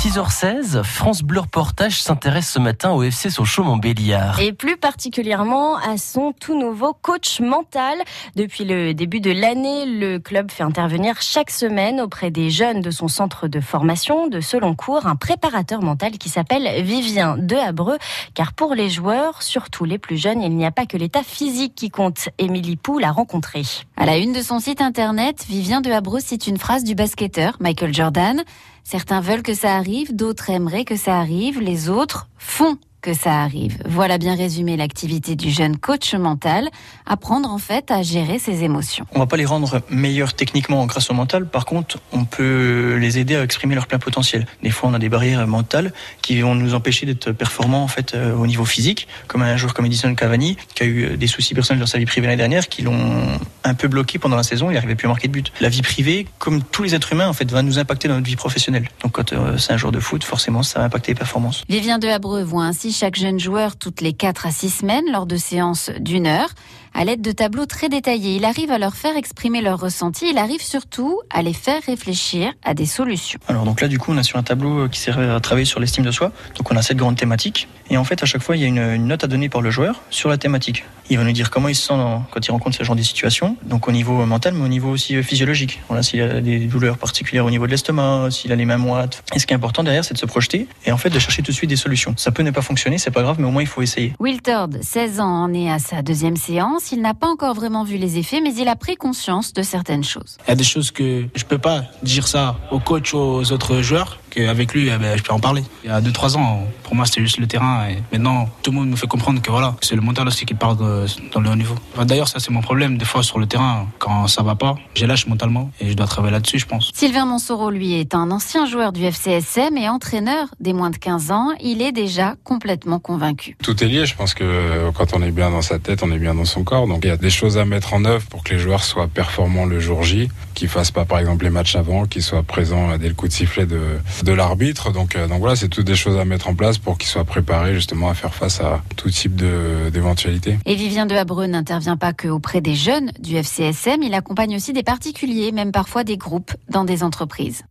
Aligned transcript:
6h16, 0.00 0.82
France 0.82 1.20
Bleu 1.20 1.40
Reportage 1.40 2.00
s'intéresse 2.00 2.48
ce 2.48 2.58
matin 2.58 2.92
au 2.92 3.02
FC 3.02 3.28
Sochaux-Montbéliard. 3.28 4.40
Et 4.40 4.54
plus 4.54 4.78
particulièrement 4.78 5.76
à 5.76 5.98
son 5.98 6.32
tout 6.32 6.58
nouveau 6.58 6.94
coach 6.94 7.40
mental. 7.40 7.98
Depuis 8.34 8.64
le 8.64 8.94
début 8.94 9.20
de 9.20 9.30
l'année, 9.30 9.84
le 9.84 10.16
club 10.16 10.50
fait 10.50 10.62
intervenir 10.62 11.20
chaque 11.20 11.50
semaine 11.50 12.00
auprès 12.00 12.30
des 12.30 12.48
jeunes 12.48 12.80
de 12.80 12.90
son 12.90 13.08
centre 13.08 13.46
de 13.46 13.60
formation 13.60 14.26
de 14.26 14.40
Seloncourt 14.40 15.06
un 15.06 15.16
préparateur 15.16 15.82
mental 15.82 16.12
qui 16.12 16.30
s'appelle 16.30 16.82
Vivien 16.82 17.36
de 17.36 17.56
Habreux. 17.56 17.98
Car 18.32 18.54
pour 18.54 18.74
les 18.74 18.88
joueurs, 18.88 19.42
surtout 19.42 19.84
les 19.84 19.98
plus 19.98 20.16
jeunes, 20.16 20.40
il 20.40 20.56
n'y 20.56 20.64
a 20.64 20.70
pas 20.70 20.86
que 20.86 20.96
l'état 20.96 21.22
physique 21.22 21.74
qui 21.74 21.90
compte. 21.90 22.30
Émilie 22.38 22.76
Pou 22.76 22.98
l'a 22.98 23.12
rencontré. 23.12 23.64
À 23.98 24.06
la 24.06 24.16
une 24.16 24.32
de 24.32 24.40
son 24.40 24.60
site 24.60 24.80
internet, 24.80 25.44
Vivien 25.46 25.82
de 25.82 25.90
Habreux 25.90 26.20
cite 26.20 26.46
une 26.46 26.56
phrase 26.56 26.84
du 26.84 26.94
basketteur 26.94 27.58
Michael 27.60 27.92
Jordan. 27.92 28.42
Certains 28.90 29.20
veulent 29.20 29.44
que 29.44 29.54
ça 29.54 29.76
arrive, 29.76 30.16
d'autres 30.16 30.50
aimeraient 30.50 30.84
que 30.84 30.96
ça 30.96 31.20
arrive, 31.20 31.60
les 31.60 31.88
autres 31.88 32.26
font 32.38 32.76
que 33.00 33.14
ça 33.14 33.42
arrive. 33.42 33.78
Voilà 33.86 34.18
bien 34.18 34.34
résumé 34.34 34.76
l'activité 34.76 35.36
du 35.36 35.50
jeune 35.50 35.76
coach 35.76 36.14
mental, 36.14 36.68
apprendre 37.06 37.50
en 37.50 37.58
fait 37.58 37.90
à 37.90 38.02
gérer 38.02 38.38
ses 38.38 38.62
émotions. 38.62 39.06
On 39.12 39.18
va 39.18 39.26
pas 39.26 39.36
les 39.36 39.44
rendre 39.44 39.82
meilleurs 39.90 40.34
techniquement 40.34 40.84
grâce 40.86 41.10
au 41.10 41.14
mental, 41.14 41.46
par 41.46 41.64
contre, 41.64 41.98
on 42.12 42.24
peut 42.24 42.96
les 43.00 43.18
aider 43.18 43.36
à 43.36 43.42
exprimer 43.42 43.74
leur 43.74 43.86
plein 43.86 43.98
potentiel. 43.98 44.46
Des 44.62 44.70
fois, 44.70 44.88
on 44.90 44.94
a 44.94 44.98
des 44.98 45.08
barrières 45.08 45.46
mentales 45.46 45.92
qui 46.22 46.40
vont 46.40 46.54
nous 46.54 46.74
empêcher 46.74 47.06
d'être 47.06 47.32
performants 47.32 47.82
en 47.82 47.88
fait 47.88 48.14
euh, 48.14 48.34
au 48.34 48.46
niveau 48.46 48.64
physique, 48.64 49.08
comme 49.26 49.42
un 49.42 49.56
joueur 49.56 49.74
comme 49.74 49.86
Edison 49.86 50.14
Cavani 50.14 50.56
qui 50.74 50.82
a 50.82 50.86
eu 50.86 51.04
euh, 51.04 51.16
des 51.16 51.26
soucis 51.26 51.54
personnels 51.54 51.80
dans 51.80 51.86
sa 51.86 51.98
vie 51.98 52.06
privée 52.06 52.26
l'année 52.26 52.36
dernière 52.36 52.68
qui 52.68 52.82
l'ont 52.82 53.38
un 53.64 53.74
peu 53.74 53.88
bloqué 53.88 54.18
pendant 54.18 54.36
la 54.36 54.42
saison, 54.42 54.70
il 54.70 54.74
n'arrivait 54.74 54.94
plus 54.94 55.06
à 55.06 55.08
marquer 55.08 55.28
de 55.28 55.32
but. 55.32 55.52
La 55.60 55.68
vie 55.68 55.82
privée, 55.82 56.26
comme 56.38 56.62
tous 56.62 56.82
les 56.82 56.94
êtres 56.94 57.12
humains 57.12 57.28
en 57.28 57.32
fait, 57.32 57.50
va 57.50 57.62
nous 57.62 57.78
impacter 57.78 58.08
dans 58.08 58.14
notre 58.14 58.26
vie 58.26 58.36
professionnelle. 58.36 58.88
Donc 59.02 59.12
quand 59.12 59.32
euh, 59.32 59.58
c'est 59.58 59.72
un 59.72 59.76
joueur 59.76 59.92
de 59.92 60.00
foot, 60.00 60.24
forcément, 60.24 60.62
ça 60.62 60.80
va 60.80 60.86
impacter 60.86 61.12
les 61.12 61.18
performances. 61.18 61.64
Vivien 61.68 61.98
de 61.98 62.08
Habreux 62.08 62.42
voit 62.42 62.64
ainsi 62.64 62.89
chaque 62.92 63.16
jeune 63.16 63.38
joueur 63.38 63.76
toutes 63.76 64.00
les 64.00 64.12
4 64.12 64.46
à 64.46 64.50
6 64.50 64.70
semaines 64.70 65.10
lors 65.10 65.26
de 65.26 65.36
séances 65.36 65.90
d'une 65.98 66.26
heure. 66.26 66.50
À 66.92 67.04
l'aide 67.04 67.22
de 67.22 67.32
tableaux 67.32 67.66
très 67.66 67.88
détaillés, 67.88 68.36
il 68.36 68.44
arrive 68.44 68.70
à 68.70 68.78
leur 68.78 68.94
faire 68.94 69.16
exprimer 69.16 69.62
leurs 69.62 69.78
ressentis. 69.78 70.26
Il 70.30 70.38
arrive 70.38 70.62
surtout 70.62 71.20
à 71.30 71.42
les 71.42 71.52
faire 71.52 71.80
réfléchir 71.86 72.52
à 72.64 72.74
des 72.74 72.86
solutions. 72.86 73.38
Alors 73.48 73.64
donc 73.64 73.80
là, 73.80 73.88
du 73.88 73.98
coup, 73.98 74.12
on 74.12 74.16
a 74.16 74.22
sur 74.22 74.38
un 74.38 74.42
tableau 74.42 74.88
qui 74.88 74.98
sert 74.98 75.18
à 75.18 75.40
travailler 75.40 75.64
sur 75.64 75.80
l'estime 75.80 76.04
de 76.04 76.10
soi. 76.10 76.32
Donc 76.56 76.70
on 76.70 76.76
a 76.76 76.82
cette 76.82 76.96
grande 76.96 77.16
thématique. 77.16 77.68
Et 77.90 77.96
en 77.96 78.04
fait, 78.04 78.22
à 78.22 78.26
chaque 78.26 78.42
fois, 78.42 78.56
il 78.56 78.62
y 78.62 78.64
a 78.64 78.68
une, 78.68 78.78
une 78.78 79.06
note 79.06 79.24
à 79.24 79.26
donner 79.28 79.48
par 79.48 79.62
le 79.62 79.70
joueur 79.70 80.02
sur 80.10 80.28
la 80.28 80.36
thématique. 80.36 80.84
Il 81.10 81.18
va 81.18 81.24
nous 81.24 81.32
dire 81.32 81.50
comment 81.50 81.68
il 81.68 81.74
se 81.74 81.88
sent 81.88 81.96
dans, 81.96 82.20
quand 82.30 82.46
il 82.46 82.50
rencontre 82.52 82.76
ce 82.76 82.84
genre 82.84 82.94
de 82.94 83.02
situation. 83.02 83.56
Donc 83.64 83.88
au 83.88 83.92
niveau 83.92 84.24
mental, 84.26 84.54
mais 84.54 84.64
au 84.64 84.68
niveau 84.68 84.90
aussi 84.90 85.16
euh, 85.16 85.22
physiologique. 85.22 85.80
Voilà, 85.88 86.04
s'il 86.04 86.20
a 86.22 86.40
des 86.40 86.60
douleurs 86.60 86.98
particulières 86.98 87.44
au 87.44 87.50
niveau 87.50 87.66
de 87.66 87.72
l'estomac, 87.72 88.28
s'il 88.30 88.52
a 88.52 88.56
les 88.56 88.64
mains 88.64 88.76
moites. 88.76 89.24
Et 89.34 89.40
ce 89.40 89.46
qui 89.46 89.52
est 89.52 89.56
important 89.56 89.82
derrière, 89.82 90.04
c'est 90.04 90.14
de 90.14 90.18
se 90.18 90.26
projeter 90.26 90.68
et 90.86 90.92
en 90.92 90.96
fait 90.98 91.10
de 91.10 91.18
chercher 91.18 91.42
tout 91.42 91.50
de 91.50 91.56
suite 91.56 91.70
des 91.70 91.76
solutions. 91.76 92.14
Ça 92.16 92.30
peut 92.30 92.44
ne 92.44 92.52
pas 92.52 92.62
fonctionner, 92.62 92.98
c'est 92.98 93.10
pas 93.10 93.22
grave, 93.22 93.36
mais 93.40 93.46
au 93.46 93.50
moins 93.50 93.62
il 93.62 93.68
faut 93.68 93.82
essayer. 93.82 94.12
Will 94.20 94.40
Tord, 94.40 94.68
16 94.80 95.18
ans, 95.18 95.42
en 95.42 95.52
est 95.52 95.68
à 95.68 95.80
sa 95.80 96.02
deuxième 96.02 96.36
séance. 96.36 96.79
Il 96.92 97.00
n'a 97.00 97.14
pas 97.14 97.28
encore 97.28 97.54
vraiment 97.54 97.84
vu 97.84 97.96
les 97.96 98.18
effets, 98.18 98.40
mais 98.40 98.54
il 98.54 98.68
a 98.68 98.76
pris 98.76 98.96
conscience 98.96 99.52
de 99.52 99.62
certaines 99.62 100.04
choses. 100.04 100.38
Il 100.46 100.50
y 100.50 100.52
a 100.52 100.56
des 100.56 100.64
choses 100.64 100.90
que 100.90 101.26
je 101.34 101.44
peux 101.44 101.58
pas 101.58 101.84
dire 102.02 102.26
ça 102.26 102.56
au 102.70 102.80
coach 102.80 103.14
ou 103.14 103.18
aux 103.18 103.52
autres 103.52 103.82
joueurs 103.82 104.18
qu'avec 104.30 104.72
lui, 104.72 104.88
eh 104.88 104.96
ben, 104.96 105.16
je 105.18 105.22
peux 105.22 105.32
en 105.32 105.40
parler. 105.40 105.62
Il 105.84 105.90
y 105.90 105.92
a 105.92 106.00
2-3 106.00 106.36
ans, 106.36 106.66
pour 106.84 106.94
moi, 106.94 107.04
c'était 107.04 107.20
juste 107.20 107.38
le 107.38 107.46
terrain. 107.46 107.88
Et 107.88 107.98
maintenant, 108.12 108.48
tout 108.62 108.70
le 108.70 108.76
monde 108.76 108.88
me 108.88 108.96
fait 108.96 109.06
comprendre 109.06 109.42
que 109.42 109.50
voilà, 109.50 109.74
c'est 109.82 109.96
le 109.96 110.00
mental 110.00 110.26
aussi 110.28 110.46
qui 110.46 110.54
part 110.54 110.76
de, 110.76 111.04
dans 111.32 111.40
le 111.40 111.50
haut 111.50 111.56
niveau. 111.56 111.74
Enfin, 111.94 112.06
D'ailleurs, 112.06 112.28
ça, 112.28 112.40
c'est 112.40 112.50
mon 112.50 112.60
problème. 112.60 112.96
Des 112.96 113.04
fois, 113.04 113.22
sur 113.22 113.38
le 113.38 113.46
terrain, 113.46 113.88
quand 113.98 114.26
ça 114.28 114.42
va 114.42 114.54
pas, 114.54 114.76
j'ai 114.94 115.06
lâche 115.06 115.26
mentalement 115.26 115.70
et 115.80 115.90
je 115.90 115.94
dois 115.94 116.06
travailler 116.06 116.32
là-dessus, 116.32 116.58
je 116.58 116.66
pense. 116.66 116.92
Sylvain 116.94 117.26
Monsoro, 117.26 117.70
lui, 117.70 117.94
est 117.94 118.14
un 118.14 118.30
ancien 118.30 118.66
joueur 118.66 118.92
du 118.92 119.04
FCSM 119.04 119.76
et 119.76 119.88
entraîneur 119.88 120.48
des 120.60 120.72
moins 120.72 120.90
de 120.90 120.96
15 120.96 121.30
ans. 121.32 121.48
Il 121.60 121.82
est 121.82 121.92
déjà 121.92 122.36
complètement 122.44 122.98
convaincu. 122.98 123.56
Tout 123.62 123.82
est 123.82 123.88
lié. 123.88 124.06
Je 124.06 124.14
pense 124.14 124.34
que 124.34 124.90
quand 124.90 125.12
on 125.12 125.22
est 125.22 125.30
bien 125.32 125.50
dans 125.50 125.62
sa 125.62 125.78
tête, 125.78 126.02
on 126.02 126.10
est 126.12 126.18
bien 126.18 126.34
dans 126.34 126.44
son 126.44 126.64
corps. 126.64 126.69
Donc 126.70 127.04
il 127.04 127.08
y 127.08 127.10
a 127.10 127.16
des 127.16 127.30
choses 127.30 127.58
à 127.58 127.64
mettre 127.64 127.94
en 127.94 128.04
œuvre 128.04 128.24
pour 128.26 128.44
que 128.44 128.54
les 128.54 128.60
joueurs 128.60 128.84
soient 128.84 129.08
performants 129.08 129.66
le 129.66 129.80
jour 129.80 130.04
J, 130.04 130.28
qu'ils 130.54 130.68
fassent 130.68 130.92
pas 130.92 131.04
par 131.04 131.18
exemple 131.18 131.44
les 131.44 131.50
matchs 131.50 131.74
avant, 131.74 132.06
qu'ils 132.06 132.22
soient 132.22 132.44
présents 132.44 132.96
dès 132.96 133.08
le 133.08 133.14
coup 133.14 133.26
de 133.26 133.32
sifflet 133.32 133.66
de, 133.66 133.98
de 134.22 134.32
l'arbitre. 134.32 134.92
Donc, 134.92 135.16
euh, 135.16 135.26
donc 135.26 135.40
voilà, 135.40 135.56
c'est 135.56 135.68
toutes 135.68 135.86
des 135.86 135.96
choses 135.96 136.16
à 136.16 136.24
mettre 136.24 136.48
en 136.48 136.54
place 136.54 136.78
pour 136.78 136.96
qu'ils 136.96 137.08
soient 137.08 137.24
préparés 137.24 137.74
justement 137.74 138.08
à 138.08 138.14
faire 138.14 138.34
face 138.34 138.60
à 138.60 138.82
tout 138.96 139.10
type 139.10 139.34
d'éventualités. 139.34 140.58
Et 140.64 140.76
Vivien 140.76 141.06
de 141.06 141.14
Habreux 141.16 141.46
n'intervient 141.46 141.96
pas 141.96 142.12
que 142.12 142.28
auprès 142.28 142.60
des 142.60 142.76
jeunes 142.76 143.10
du 143.18 143.36
FCSM, 143.36 144.02
il 144.02 144.14
accompagne 144.14 144.54
aussi 144.54 144.72
des 144.72 144.84
particuliers, 144.84 145.50
même 145.50 145.72
parfois 145.72 146.04
des 146.04 146.16
groupes 146.16 146.52
dans 146.68 146.84
des 146.84 147.02
entreprises. 147.02 147.64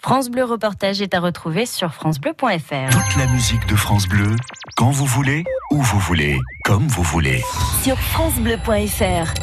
France 0.00 0.30
Bleu 0.30 0.44
Reportage 0.44 1.02
est 1.02 1.12
à 1.12 1.20
retrouver 1.20 1.66
sur 1.66 1.92
francebleu.fr. 1.92 2.90
Toute 2.90 3.16
la 3.16 3.26
musique 3.32 3.66
de 3.68 3.74
France 3.74 4.06
Bleu, 4.06 4.36
quand 4.76 4.90
vous 4.90 5.06
voulez, 5.06 5.44
où 5.72 5.82
vous 5.82 5.98
voulez, 5.98 6.38
comme 6.64 6.86
vous 6.86 7.02
voulez. 7.02 7.42
Sur 7.82 7.98
FranceBleu.fr. 7.98 9.34